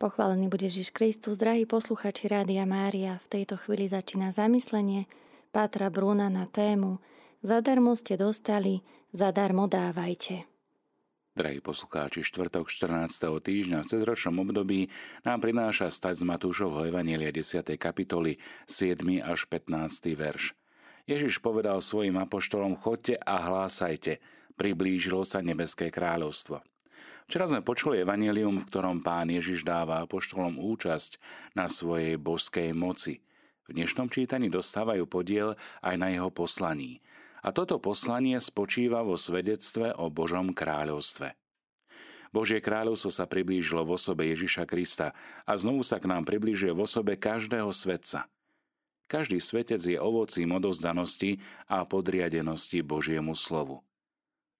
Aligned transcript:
Pochválený 0.00 0.48
bude 0.48 0.64
Ježiš 0.64 0.96
Kristus, 0.96 1.36
drahí 1.36 1.68
posluchači 1.68 2.24
Rádia 2.24 2.64
Mária. 2.64 3.20
V 3.20 3.36
tejto 3.36 3.60
chvíli 3.60 3.84
začína 3.84 4.32
zamyslenie 4.32 5.04
Pátra 5.52 5.92
Brúna 5.92 6.32
na 6.32 6.48
tému 6.48 7.04
Zadarmo 7.44 7.92
ste 7.92 8.16
dostali, 8.16 8.80
zadarmo 9.12 9.68
dávajte. 9.68 10.48
Drahí 11.36 11.60
poslucháči, 11.60 12.24
štvrtok 12.24 12.72
14. 12.72 13.12
týždňa 13.44 13.84
v 13.84 13.90
cezročnom 13.92 14.40
období 14.40 14.88
nám 15.24 15.44
prináša 15.44 15.92
stať 15.92 16.20
z 16.20 16.24
Matúšovho 16.24 16.88
Evanielia 16.88 17.28
10. 17.28 17.60
kapitoly 17.76 18.40
7. 18.68 19.04
až 19.20 19.48
15. 19.52 20.16
verš. 20.16 20.56
Ježiš 21.04 21.44
povedal 21.44 21.84
svojim 21.84 22.16
apoštolom, 22.16 22.72
chodte 22.76 23.20
a 23.20 23.36
hlásajte, 23.36 24.16
priblížilo 24.56 25.28
sa 25.28 25.44
nebeské 25.44 25.92
kráľovstvo. 25.92 26.64
Včera 27.30 27.46
sme 27.46 27.62
počuli 27.62 28.02
evanelium, 28.02 28.58
v 28.58 28.66
ktorom 28.66 29.06
pán 29.06 29.30
Ježiš 29.30 29.62
dáva 29.62 30.02
apoštolom 30.02 30.58
účasť 30.58 31.22
na 31.54 31.70
svojej 31.70 32.18
boskej 32.18 32.74
moci. 32.74 33.22
V 33.70 33.78
dnešnom 33.78 34.10
čítaní 34.10 34.50
dostávajú 34.50 35.06
podiel 35.06 35.54
aj 35.78 35.94
na 35.94 36.10
jeho 36.10 36.34
poslaní. 36.34 36.98
A 37.46 37.54
toto 37.54 37.78
poslanie 37.78 38.34
spočíva 38.42 39.06
vo 39.06 39.14
svedectve 39.14 39.94
o 39.94 40.10
Božom 40.10 40.50
kráľovstve. 40.50 41.38
Božie 42.34 42.58
kráľovstvo 42.58 43.14
sa 43.14 43.30
priblížilo 43.30 43.86
v 43.86 43.94
osobe 43.94 44.26
Ježiša 44.34 44.66
Krista 44.66 45.14
a 45.46 45.54
znovu 45.54 45.86
sa 45.86 46.02
k 46.02 46.10
nám 46.10 46.26
priblížuje 46.26 46.74
v 46.74 46.82
osobe 46.82 47.14
každého 47.14 47.70
svetca. 47.70 48.26
Každý 49.06 49.38
svetec 49.38 49.78
je 49.78 50.02
ovocím 50.02 50.50
odozdanosti 50.50 51.38
a 51.70 51.86
podriadenosti 51.86 52.82
Božiemu 52.82 53.38
slovu. 53.38 53.86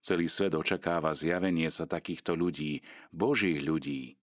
Celý 0.00 0.32
svet 0.32 0.56
očakáva 0.56 1.12
zjavenie 1.12 1.68
sa 1.68 1.84
takýchto 1.84 2.32
ľudí, 2.32 2.80
božích 3.12 3.60
ľudí. 3.60 4.16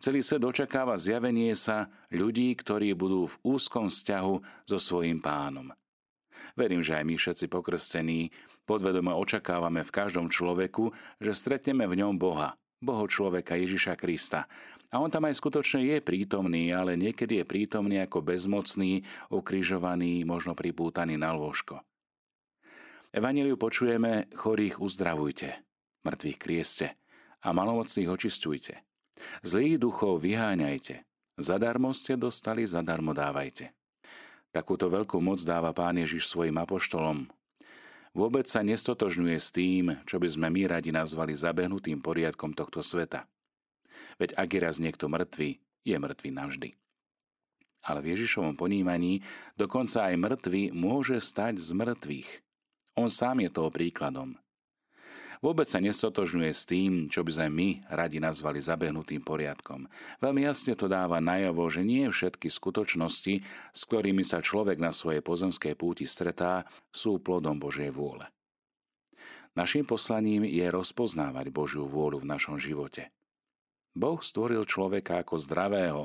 Celý 0.00 0.22
svet 0.24 0.40
očakáva 0.46 0.96
zjavenie 0.96 1.52
sa 1.52 1.90
ľudí, 2.14 2.54
ktorí 2.56 2.94
budú 2.94 3.28
v 3.28 3.38
úzkom 3.42 3.90
vzťahu 3.90 4.34
so 4.64 4.78
svojím 4.78 5.18
pánom. 5.18 5.74
Verím, 6.54 6.80
že 6.80 6.96
aj 6.96 7.04
my 7.04 7.14
všetci 7.18 7.46
pokrstení 7.52 8.32
podvedome 8.64 9.10
očakávame 9.10 9.82
v 9.82 9.90
každom 9.90 10.30
človeku, 10.30 10.94
že 11.18 11.34
stretneme 11.34 11.84
v 11.90 12.06
ňom 12.06 12.14
Boha, 12.16 12.54
Boho 12.78 13.04
človeka 13.10 13.58
Ježiša 13.58 13.98
Krista. 13.98 14.46
A 14.90 14.98
on 15.02 15.10
tam 15.10 15.26
aj 15.26 15.38
skutočne 15.38 15.86
je 15.86 15.98
prítomný, 15.98 16.70
ale 16.70 16.94
niekedy 16.94 17.42
je 17.42 17.44
prítomný 17.46 17.98
ako 18.02 18.22
bezmocný, 18.22 19.02
ukrižovaný, 19.30 20.22
možno 20.22 20.54
pripútaný 20.54 21.18
na 21.18 21.34
lôžko. 21.34 21.82
Evangeliu 23.10 23.58
počujeme, 23.58 24.30
chorých 24.38 24.78
uzdravujte, 24.78 25.50
mŕtvych 26.06 26.38
krieste 26.38 26.94
a 27.42 27.50
malomocných 27.50 28.06
očistujte. 28.06 28.86
Zlých 29.42 29.82
duchov 29.82 30.22
vyháňajte, 30.22 31.02
zadarmo 31.34 31.90
ste 31.90 32.14
dostali, 32.14 32.62
zadarmo 32.70 33.10
dávajte. 33.10 33.74
Takúto 34.54 34.86
veľkú 34.86 35.18
moc 35.18 35.42
dáva 35.42 35.74
Pán 35.74 35.98
Ježiš 35.98 36.30
svojim 36.30 36.54
apoštolom. 36.62 37.26
Vôbec 38.14 38.46
sa 38.46 38.62
nestotožňuje 38.62 39.38
s 39.42 39.50
tým, 39.50 39.98
čo 40.06 40.22
by 40.22 40.30
sme 40.30 40.46
my 40.46 40.70
radi 40.70 40.94
nazvali 40.94 41.34
zabehnutým 41.34 41.98
poriadkom 41.98 42.54
tohto 42.54 42.78
sveta. 42.78 43.26
Veď 44.22 44.38
ak 44.38 44.48
je 44.54 44.60
raz 44.62 44.78
niekto 44.78 45.10
mŕtvy, 45.10 45.58
je 45.82 45.96
mŕtvy 45.98 46.30
navždy. 46.30 46.70
Ale 47.90 48.06
v 48.06 48.14
Ježišovom 48.14 48.54
ponímaní 48.54 49.26
dokonca 49.58 50.06
aj 50.06 50.14
mŕtvy 50.14 50.70
môže 50.70 51.18
stať 51.18 51.58
z 51.58 51.74
mŕtvych– 51.74 52.30
on 52.96 53.10
sám 53.10 53.44
je 53.44 53.50
toho 53.50 53.70
príkladom. 53.70 54.38
Vôbec 55.40 55.64
sa 55.64 55.80
nestotožňuje 55.80 56.52
s 56.52 56.68
tým, 56.68 57.08
čo 57.08 57.24
by 57.24 57.32
sme 57.32 57.48
my 57.48 57.68
radi 57.88 58.20
nazvali 58.20 58.60
zabehnutým 58.60 59.24
poriadkom. 59.24 59.88
Veľmi 60.20 60.44
jasne 60.44 60.76
to 60.76 60.84
dáva 60.84 61.16
najavo, 61.16 61.64
že 61.72 61.80
nie 61.80 62.12
všetky 62.12 62.52
skutočnosti, 62.52 63.40
s 63.72 63.80
ktorými 63.88 64.20
sa 64.20 64.44
človek 64.44 64.76
na 64.76 64.92
svojej 64.92 65.24
pozemskej 65.24 65.72
púti 65.80 66.04
stretá, 66.04 66.68
sú 66.92 67.24
plodom 67.24 67.56
Božej 67.56 67.88
vôle. 67.88 68.28
Naším 69.56 69.88
poslaním 69.88 70.44
je 70.44 70.68
rozpoznávať 70.68 71.48
Božiu 71.48 71.88
vôľu 71.88 72.20
v 72.20 72.30
našom 72.36 72.60
živote. 72.60 73.08
Boh 73.96 74.20
stvoril 74.22 74.68
človeka 74.68 75.24
ako 75.24 75.40
zdravého, 75.40 76.02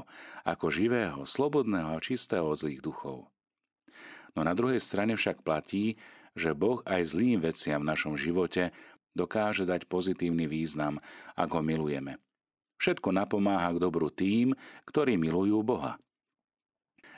ako 0.48 0.72
živého, 0.72 1.28
slobodného 1.28 1.94
a 1.94 2.02
čistého 2.02 2.48
od 2.48 2.58
zlých 2.58 2.82
duchov. 2.82 3.30
No 4.34 4.42
na 4.48 4.58
druhej 4.58 4.82
strane 4.82 5.14
však 5.14 5.46
platí, 5.46 6.00
že 6.36 6.52
Boh 6.52 6.84
aj 6.84 7.16
zlým 7.16 7.40
veciam 7.40 7.82
v 7.82 7.90
našom 7.96 8.20
živote 8.20 8.76
dokáže 9.16 9.64
dať 9.64 9.88
pozitívny 9.88 10.46
význam, 10.46 11.00
ak 11.34 11.50
ho 11.56 11.64
milujeme. 11.64 12.20
Všetko 12.76 13.16
napomáha 13.16 13.72
k 13.72 13.82
dobru 13.82 14.12
tým, 14.12 14.52
ktorí 14.84 15.16
milujú 15.16 15.64
Boha. 15.64 15.96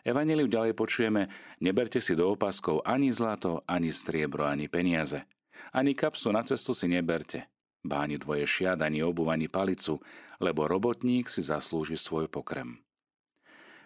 Evangeliu 0.06 0.47
ďalej 0.47 0.77
počujeme, 0.77 1.27
neberte 1.59 2.00
si 2.00 2.16
do 2.16 2.31
opaskov 2.31 2.85
ani 2.85 3.11
zlato, 3.11 3.66
ani 3.67 3.91
striebro, 3.91 4.47
ani 4.47 4.69
peniaze. 4.72 5.25
Ani 5.73 5.97
kapsu 5.97 6.31
na 6.31 6.45
cestu 6.45 6.72
si 6.72 6.88
neberte, 6.88 7.50
báni 7.83 8.16
dvoje 8.22 8.45
šiat, 8.47 8.79
ani 8.79 9.03
obuv, 9.03 9.33
ani 9.33 9.50
palicu, 9.51 10.00
lebo 10.39 10.69
robotník 10.69 11.27
si 11.27 11.41
zaslúži 11.44 11.97
svoj 11.97 12.29
pokrm. 12.29 12.87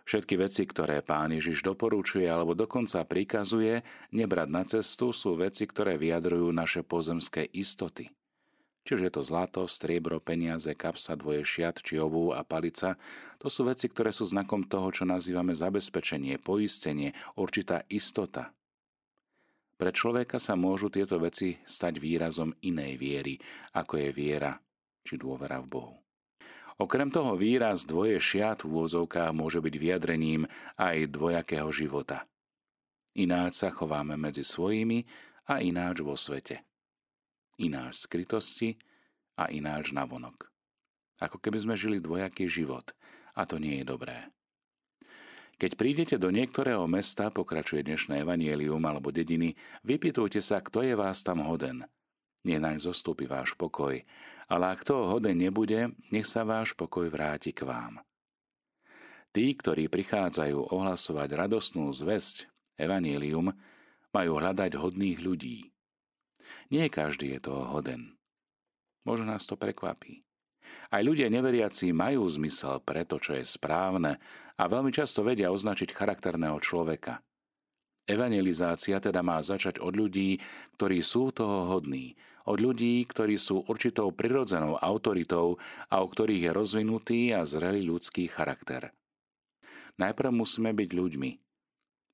Všetky 0.06 0.36
veci, 0.42 0.66
ktoré 0.66 1.06
pán 1.06 1.32
Ježiš 1.32 1.62
doporučuje 1.62 2.26
alebo 2.26 2.58
dokonca 2.58 3.06
prikazuje 3.06 3.86
nebrať 4.12 4.48
na 4.50 4.64
cestu, 4.66 5.14
sú 5.14 5.38
veci, 5.38 5.70
ktoré 5.70 5.96
vyjadrujú 6.02 6.50
naše 6.50 6.82
pozemské 6.82 7.46
istoty. 7.54 8.10
Čiže 8.82 9.14
to 9.14 9.22
zlato, 9.22 9.70
striebro, 9.70 10.18
peniaze, 10.18 10.74
kapsa, 10.74 11.14
dvoje 11.14 11.46
šiat, 11.46 11.86
či 11.86 12.02
ovú 12.02 12.34
a 12.34 12.42
palica, 12.42 12.98
to 13.38 13.46
sú 13.46 13.70
veci, 13.70 13.86
ktoré 13.86 14.10
sú 14.10 14.26
znakom 14.26 14.66
toho, 14.66 14.90
čo 14.90 15.06
nazývame 15.06 15.54
zabezpečenie, 15.54 16.42
poistenie, 16.42 17.14
určitá 17.38 17.86
istota. 17.94 18.50
Pre 19.78 19.90
človeka 19.94 20.42
sa 20.42 20.58
môžu 20.58 20.90
tieto 20.90 21.22
veci 21.22 21.62
stať 21.62 22.02
výrazom 22.02 22.58
inej 22.66 22.98
viery, 22.98 23.38
ako 23.78 24.02
je 24.02 24.10
viera 24.14 24.58
či 25.06 25.18
dôvera 25.18 25.62
v 25.62 25.68
Bohu. 25.70 26.01
Okrem 26.82 27.14
toho 27.14 27.38
výraz 27.38 27.86
dvoje 27.86 28.18
šiat 28.18 28.66
v 28.66 28.74
úvozovkách 28.74 29.38
môže 29.38 29.62
byť 29.62 29.76
vyjadrením 29.78 30.50
aj 30.82 31.14
dvojakého 31.14 31.70
života. 31.70 32.26
Ináč 33.14 33.62
sa 33.62 33.70
chováme 33.70 34.18
medzi 34.18 34.42
svojimi 34.42 35.06
a 35.46 35.62
ináč 35.62 36.02
vo 36.02 36.18
svete. 36.18 36.66
Ináč 37.62 38.10
skrytosti 38.10 38.82
a 39.38 39.54
ináč 39.54 39.94
navonok. 39.94 40.50
Ako 41.22 41.38
keby 41.38 41.62
sme 41.62 41.76
žili 41.78 42.02
dvojaký 42.02 42.50
život 42.50 42.98
a 43.38 43.46
to 43.46 43.62
nie 43.62 43.78
je 43.78 43.86
dobré. 43.86 44.34
Keď 45.62 45.78
prídete 45.78 46.18
do 46.18 46.34
niektorého 46.34 46.90
mesta, 46.90 47.30
pokračuje 47.30 47.86
dnešné 47.86 48.26
evanielium 48.26 48.82
alebo 48.82 49.14
dediny, 49.14 49.54
vypýtujte 49.86 50.42
sa, 50.42 50.58
kto 50.58 50.82
je 50.82 50.98
vás 50.98 51.22
tam 51.22 51.46
hoden. 51.46 51.86
Nie 52.42 52.58
naň 52.58 52.82
zostúpi 52.82 53.30
váš 53.30 53.54
pokoj 53.54 54.02
ale 54.52 54.76
ak 54.76 54.84
toho 54.84 55.08
hoden 55.08 55.40
nebude, 55.40 55.96
nech 56.12 56.28
sa 56.28 56.44
váš 56.44 56.76
pokoj 56.76 57.08
vráti 57.08 57.56
k 57.56 57.64
vám. 57.64 58.04
Tí, 59.32 59.56
ktorí 59.56 59.88
prichádzajú 59.88 60.76
ohlasovať 60.76 61.40
radostnú 61.40 61.88
zväzť, 61.96 62.52
evanílium, 62.76 63.56
majú 64.12 64.32
hľadať 64.44 64.76
hodných 64.76 65.24
ľudí. 65.24 65.72
Nie 66.68 66.92
každý 66.92 67.40
je 67.40 67.48
toho 67.48 67.64
hoden. 67.72 68.20
Možno 69.08 69.32
nás 69.32 69.48
to 69.48 69.56
prekvapí. 69.56 70.28
Aj 70.92 71.00
ľudia 71.00 71.32
neveriaci 71.32 71.96
majú 71.96 72.28
zmysel 72.28 72.84
pre 72.84 73.08
to, 73.08 73.24
čo 73.24 73.40
je 73.40 73.48
správne 73.48 74.20
a 74.60 74.64
veľmi 74.68 74.92
často 74.92 75.24
vedia 75.24 75.48
označiť 75.48 75.96
charakterného 75.96 76.60
človeka. 76.60 77.24
Evangelizácia 78.10 78.98
teda 78.98 79.22
má 79.22 79.40
začať 79.40 79.78
od 79.78 79.94
ľudí, 79.94 80.42
ktorí 80.76 81.06
sú 81.06 81.30
toho 81.30 81.70
hodní, 81.70 82.18
od 82.50 82.58
ľudí, 82.58 83.06
ktorí 83.06 83.38
sú 83.38 83.62
určitou 83.70 84.10
prirodzenou 84.10 84.78
autoritou 84.82 85.62
a 85.88 86.02
o 86.02 86.08
ktorých 86.10 86.50
je 86.50 86.52
rozvinutý 86.52 87.20
a 87.32 87.46
zrelý 87.46 87.86
ľudský 87.86 88.26
charakter. 88.26 88.90
Najprv 90.02 90.34
musíme 90.34 90.74
byť 90.74 90.90
ľuďmi, 90.98 91.32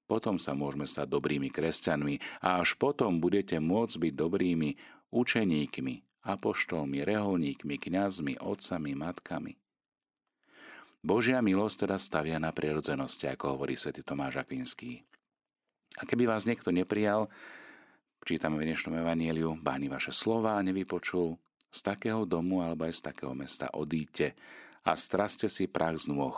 potom 0.07 0.39
sa 0.39 0.55
môžeme 0.55 0.87
stať 0.87 1.07
dobrými 1.11 1.51
kresťanmi 1.51 2.43
a 2.43 2.63
až 2.63 2.79
potom 2.79 3.19
budete 3.19 3.59
môcť 3.59 3.95
byť 4.07 4.13
dobrými 4.15 4.69
učeníkmi, 5.11 5.95
apoštolmi, 6.27 7.03
reholníkmi, 7.03 7.75
kňazmi, 7.79 8.39
otcami, 8.39 8.91
matkami. 8.95 9.53
Božia 10.99 11.39
milosť 11.39 11.87
teda 11.87 11.95
stavia 11.95 12.35
na 12.35 12.51
prirodzenosti, 12.51 13.31
ako 13.31 13.55
hovorí 13.55 13.79
svätý 13.79 14.03
Tomáš 14.03 14.43
Akvinský. 14.43 15.06
A 15.97 16.05
keby 16.05 16.29
vás 16.29 16.45
niekto 16.45 16.69
neprijal, 16.69 17.27
Čítame 18.27 18.59
v 18.59 18.67
dnešnom 18.67 18.91
evanieliu, 18.99 19.55
báni 19.55 19.87
vaše 19.87 20.11
slova 20.11 20.59
nevypočul, 20.59 21.39
z 21.71 21.79
takého 21.79 22.27
domu 22.27 22.59
alebo 22.59 22.83
aj 22.83 22.99
z 22.99 23.01
takého 23.07 23.31
mesta 23.31 23.71
odíte 23.71 24.35
a 24.83 24.99
straste 24.99 25.47
si 25.47 25.71
prach 25.71 25.95
z 25.95 26.11
nôh. 26.11 26.35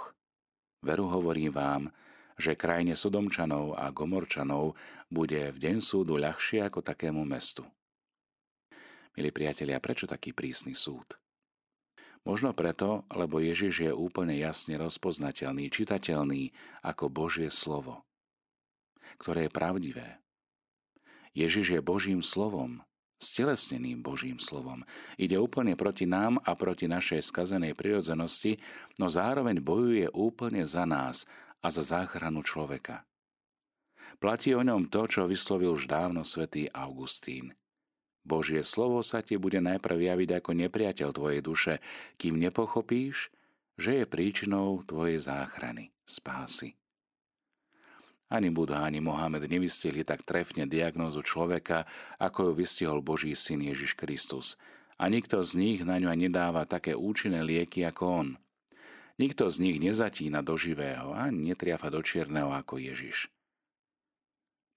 Veru 0.85 1.09
hovorím 1.09 1.49
vám, 1.49 1.83
že 2.37 2.53
krajine 2.53 2.93
Sodomčanov 2.93 3.73
a 3.73 3.89
Gomorčanov 3.89 4.77
bude 5.09 5.49
v 5.49 5.57
deň 5.57 5.81
súdu 5.81 6.21
ľahšie 6.21 6.61
ako 6.61 6.85
takému 6.85 7.25
mestu. 7.25 7.65
Milí 9.17 9.33
priatelia, 9.33 9.81
prečo 9.81 10.05
taký 10.05 10.29
prísny 10.29 10.77
súd? 10.77 11.17
Možno 12.21 12.53
preto, 12.53 13.09
lebo 13.09 13.41
Ježiš 13.41 13.89
je 13.89 13.91
úplne 13.97 14.37
jasne 14.37 14.77
rozpoznateľný, 14.77 15.73
čitateľný 15.73 16.53
ako 16.85 17.09
Božie 17.09 17.49
slovo, 17.49 18.05
ktoré 19.17 19.47
je 19.47 19.55
pravdivé. 19.55 20.07
Ježiš 21.33 21.79
je 21.79 21.81
Božím 21.81 22.21
slovom, 22.21 22.83
stelesneným 23.19 23.99
Božím 23.99 24.39
slovom. 24.39 24.87
Ide 25.19 25.35
úplne 25.37 25.75
proti 25.75 26.07
nám 26.07 26.39
a 26.43 26.55
proti 26.55 26.87
našej 26.87 27.25
skazenej 27.25 27.75
prirodzenosti, 27.75 28.57
no 28.97 29.11
zároveň 29.11 29.59
bojuje 29.59 30.07
úplne 30.15 30.63
za 30.63 30.87
nás 30.87 31.27
a 31.59 31.67
za 31.67 31.83
záchranu 31.83 32.41
človeka. 32.41 33.03
Platí 34.19 34.51
o 34.55 34.63
ňom 34.63 34.91
to, 34.91 35.07
čo 35.07 35.29
vyslovil 35.29 35.75
už 35.75 35.87
dávno 35.87 36.27
svätý 36.27 36.67
Augustín. 36.75 37.55
Božie 38.23 38.67
slovo 38.67 38.99
sa 38.99 39.23
ti 39.23 39.39
bude 39.39 39.63
najprv 39.63 39.95
javiť 39.95 40.29
ako 40.43 40.51
nepriateľ 40.59 41.09
tvojej 41.15 41.41
duše, 41.43 41.73
kým 42.19 42.35
nepochopíš, 42.35 43.31
že 43.79 44.03
je 44.03 44.05
príčinou 44.05 44.83
tvojej 44.83 45.23
záchrany, 45.23 45.95
spásy. 46.03 46.75
Ani 48.29 48.53
Buddha, 48.53 48.85
ani 48.85 49.01
Mohamed 49.01 49.49
nevystihli 49.49 50.05
tak 50.05 50.21
trefne 50.21 50.69
diagnózu 50.69 51.25
človeka, 51.25 51.89
ako 52.21 52.53
ju 52.53 52.61
vystihol 52.61 53.01
Boží 53.01 53.33
syn 53.33 53.65
Ježiš 53.65 53.97
Kristus. 53.97 54.53
A 55.01 55.09
nikto 55.09 55.41
z 55.41 55.57
nich 55.57 55.79
na 55.81 55.97
ňu 55.97 56.13
nedáva 56.13 56.69
také 56.69 56.93
účinné 56.93 57.41
lieky 57.41 57.81
ako 57.89 58.03
on. 58.05 58.29
Nikto 59.17 59.49
z 59.49 59.57
nich 59.65 59.81
nezatína 59.81 60.45
do 60.45 60.53
živého 60.53 61.11
a 61.11 61.33
netriafa 61.33 61.89
do 61.89 62.05
čierneho 62.05 62.53
ako 62.53 62.77
Ježiš. 62.77 63.33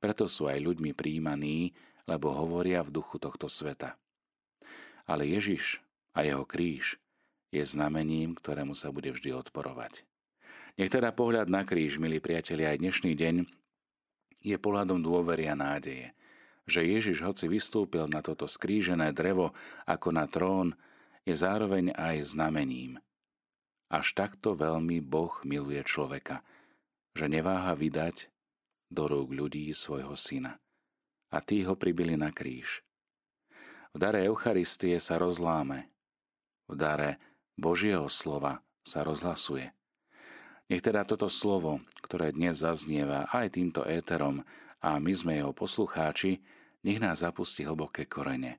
Preto 0.00 0.26
sú 0.26 0.48
aj 0.48 0.58
ľuďmi 0.58 0.96
príjmaní, 0.96 1.76
lebo 2.08 2.34
hovoria 2.34 2.82
v 2.82 2.90
duchu 2.90 3.22
tohto 3.22 3.46
sveta. 3.46 3.94
Ale 5.06 5.28
Ježiš 5.28 5.78
a 6.16 6.24
jeho 6.26 6.42
kríž 6.42 6.98
je 7.52 7.62
znamením, 7.62 8.32
ktorému 8.34 8.72
sa 8.72 8.90
bude 8.90 9.12
vždy 9.12 9.36
odporovať. 9.36 10.08
Nech 10.80 10.88
teda 10.88 11.12
pohľad 11.12 11.52
na 11.52 11.68
kríž, 11.68 12.00
milí 12.00 12.16
priatelia, 12.16 12.72
aj 12.72 12.80
dnešný 12.80 13.12
deň 13.12 13.44
je 14.40 14.56
pohľadom 14.56 15.04
dôvery 15.04 15.44
a 15.44 15.52
nádeje, 15.52 16.16
že 16.64 16.80
Ježiš, 16.80 17.20
hoci 17.20 17.44
vystúpil 17.44 18.08
na 18.08 18.24
toto 18.24 18.48
skrížené 18.48 19.12
drevo 19.12 19.52
ako 19.84 20.08
na 20.16 20.24
trón, 20.24 20.72
je 21.28 21.36
zároveň 21.36 21.92
aj 21.92 22.34
znamením. 22.34 22.96
Až 23.92 24.16
takto 24.16 24.56
veľmi 24.56 25.04
Boh 25.04 25.44
miluje 25.44 25.84
človeka, 25.84 26.40
že 27.12 27.28
neváha 27.28 27.76
vydať 27.76 28.32
do 28.88 29.04
rúk 29.04 29.36
ľudí 29.36 29.68
svojho 29.76 30.16
syna. 30.16 30.56
A 31.28 31.44
tí 31.44 31.68
ho 31.68 31.76
pribili 31.76 32.16
na 32.16 32.32
kríž. 32.32 32.80
V 33.92 34.00
dare 34.00 34.24
Eucharistie 34.24 34.96
sa 34.96 35.20
rozláme. 35.20 35.92
V 36.64 36.80
dare 36.80 37.20
Božieho 37.60 38.08
slova 38.08 38.64
sa 38.80 39.04
rozhlasuje. 39.04 39.68
Nech 40.72 40.80
teda 40.80 41.04
toto 41.04 41.28
slovo, 41.28 41.84
ktoré 42.00 42.32
dnes 42.32 42.64
zaznieva 42.64 43.28
aj 43.28 43.60
týmto 43.60 43.84
éterom 43.84 44.40
a 44.80 44.96
my 44.96 45.12
sme 45.12 45.36
jeho 45.36 45.52
poslucháči, 45.52 46.40
nech 46.80 46.96
nás 46.96 47.20
zapustí 47.20 47.60
hlboké 47.60 48.08
korene. 48.08 48.56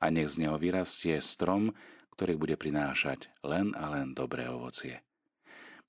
A 0.00 0.08
nech 0.08 0.32
z 0.32 0.48
neho 0.48 0.56
vyrastie 0.56 1.20
strom, 1.20 1.76
ktorý 2.16 2.40
bude 2.40 2.56
prinášať 2.56 3.28
len 3.44 3.76
a 3.76 3.92
len 3.92 4.16
dobré 4.16 4.48
ovocie. 4.48 5.04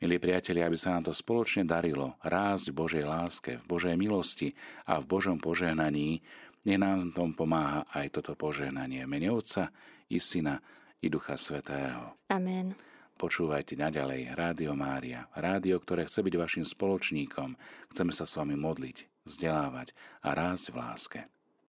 Milí 0.03 0.19
priatelia, 0.19 0.67
aby 0.67 0.75
sa 0.75 0.91
nám 0.91 1.07
to 1.07 1.15
spoločne 1.15 1.63
darilo 1.63 2.19
rásť 2.19 2.75
v 2.75 2.77
Božej 2.83 3.05
láske, 3.07 3.55
v 3.55 3.63
Božej 3.63 3.95
milosti 3.95 4.51
a 4.83 4.99
v 4.99 5.07
Božom 5.07 5.39
požehnaní, 5.39 6.19
nech 6.67 6.79
nám 6.83 7.15
tom 7.15 7.31
pomáha 7.31 7.87
aj 7.95 8.11
toto 8.11 8.35
požehnanie. 8.35 9.07
Mene 9.07 9.31
Otca 9.31 9.71
i 10.11 10.19
Syna 10.19 10.59
i 10.99 11.07
Ducha 11.07 11.39
Svetého. 11.39 12.19
Amen. 12.27 12.75
Počúvajte 13.15 13.79
naďalej 13.79 14.35
Rádio 14.35 14.75
Mária, 14.75 15.31
rádio, 15.31 15.79
ktoré 15.79 16.03
chce 16.03 16.19
byť 16.19 16.35
vašim 16.35 16.65
spoločníkom. 16.67 17.55
Chceme 17.95 18.11
sa 18.11 18.27
s 18.27 18.35
vami 18.35 18.59
modliť, 18.59 19.23
vzdelávať 19.23 19.95
a 20.19 20.35
rásť 20.35 20.65
v 20.71 20.75
láske. 20.75 21.19